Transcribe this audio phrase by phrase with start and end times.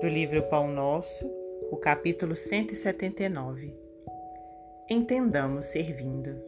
[0.00, 1.30] do livro Pão Nosso,
[1.70, 3.74] o capítulo 179.
[4.88, 6.42] Entendamos servindo.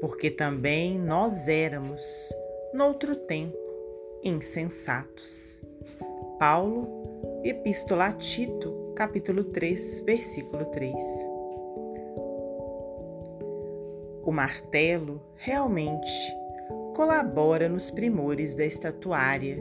[0.00, 2.32] Porque também nós éramos,
[2.72, 3.58] noutro tempo,
[4.22, 5.60] insensatos.
[6.38, 6.88] Paulo,
[7.42, 10.94] Epístola a Tito, capítulo 3, versículo 3.
[14.22, 16.36] O martelo realmente
[16.94, 19.58] colabora nos primores da estatuária,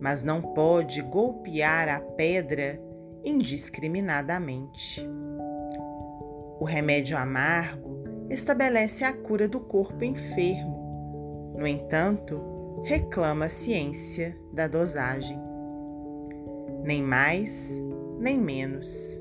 [0.00, 2.80] mas não pode golpear a pedra
[3.22, 5.06] indiscriminadamente.
[6.58, 11.52] O remédio amargo estabelece a cura do corpo enfermo.
[11.56, 15.38] No entanto, reclama a ciência da dosagem.
[16.82, 17.82] Nem mais,
[18.18, 19.20] nem menos.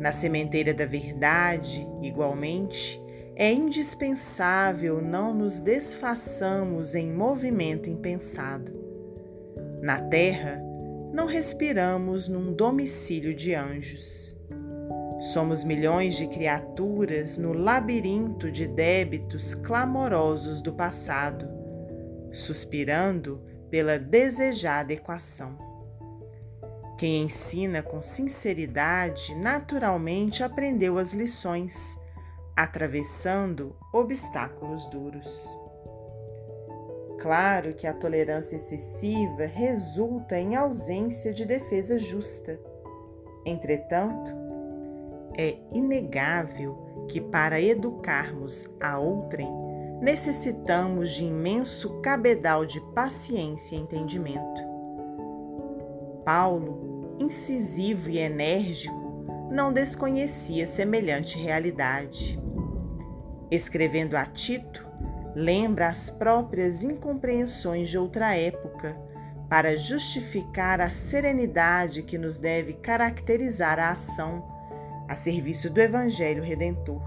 [0.00, 3.00] Na sementeira da verdade, igualmente,
[3.36, 8.83] é indispensável não nos desfaçamos em movimento impensado.
[9.84, 10.62] Na terra,
[11.12, 14.34] não respiramos num domicílio de anjos.
[15.34, 21.46] Somos milhões de criaturas no labirinto de débitos clamorosos do passado,
[22.32, 25.58] suspirando pela desejada equação.
[26.96, 31.94] Quem ensina com sinceridade naturalmente aprendeu as lições
[32.56, 35.63] atravessando obstáculos duros.
[37.18, 42.58] Claro que a tolerância excessiva resulta em ausência de defesa justa.
[43.46, 44.32] Entretanto,
[45.36, 46.76] é inegável
[47.08, 49.48] que para educarmos a outrem
[50.00, 54.62] necessitamos de imenso cabedal de paciência e entendimento.
[56.24, 58.94] Paulo, incisivo e enérgico,
[59.50, 62.40] não desconhecia semelhante realidade.
[63.50, 64.83] Escrevendo a Tito,
[65.34, 68.96] lembra as próprias incompreensões de outra época
[69.48, 74.44] para justificar a serenidade que nos deve caracterizar a ação
[75.08, 77.02] a serviço do Evangelho Redentor.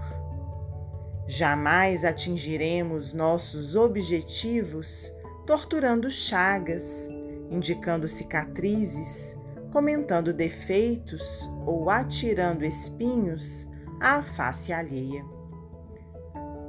[1.26, 5.12] Jamais atingiremos nossos objetivos
[5.46, 7.10] torturando chagas,
[7.50, 9.36] indicando cicatrizes,
[9.72, 13.68] comentando defeitos ou atirando espinhos
[14.00, 15.37] à face alheia.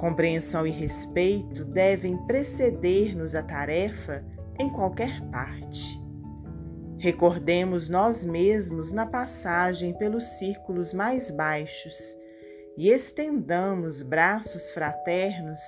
[0.00, 4.24] Compreensão e respeito devem preceder-nos a tarefa
[4.58, 6.00] em qualquer parte.
[6.96, 12.16] Recordemos nós mesmos na passagem pelos círculos mais baixos
[12.78, 15.60] e estendamos braços fraternos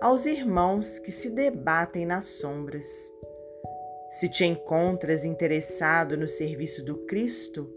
[0.00, 2.86] aos irmãos que se debatem nas sombras.
[4.08, 7.70] Se te encontras interessado no serviço do Cristo,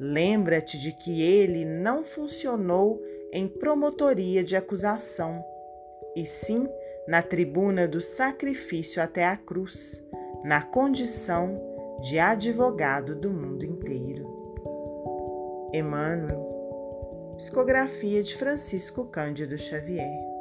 [0.00, 3.00] lembra-te de que ele não funcionou
[3.34, 5.44] em promotoria de acusação,
[6.14, 6.68] e sim
[7.08, 10.00] na tribuna do sacrifício até a cruz,
[10.44, 11.60] na condição
[12.00, 14.24] de advogado do mundo inteiro.
[15.72, 20.33] Emmanuel, psicografia de Francisco Cândido Xavier.